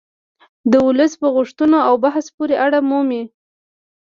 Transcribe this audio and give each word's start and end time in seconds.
د 0.71 0.73
ولس 0.87 1.11
په 1.21 1.27
غوښتنو 1.35 1.79
او 1.87 1.93
بحث 2.03 2.25
پورې 2.35 2.55
اړه 2.65 2.79
مومي 2.89 3.23